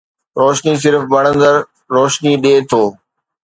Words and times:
روشني 0.39 0.73
صرف 0.83 1.01
ٻرندڙ 1.11 1.55
روشني 1.95 2.33
ڏئي 2.43 2.57
ٿو 2.69 2.83